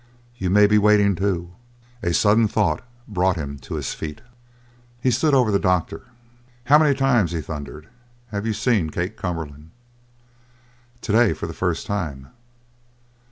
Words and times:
You 0.35 0.49
may 0.49 0.65
be 0.65 0.79
waiting, 0.79 1.13
too!" 1.13 1.51
A 2.01 2.11
sudden 2.11 2.47
thought 2.47 2.81
brought 3.07 3.35
him 3.35 3.59
to 3.59 3.75
his 3.75 3.93
feet. 3.93 4.21
He 4.99 5.11
stood 5.11 5.35
over 5.35 5.51
the 5.51 5.59
doctor. 5.59 6.05
"How 6.63 6.79
many 6.79 6.95
times," 6.95 7.33
he 7.33 7.41
thundered, 7.41 7.87
"have 8.31 8.47
you 8.47 8.53
seen 8.53 8.89
Kate 8.89 9.15
Cumberland?" 9.15 9.69
"To 11.01 11.11
day, 11.11 11.33
for 11.33 11.45
the 11.45 11.53
first 11.53 11.85
time." 11.85 12.29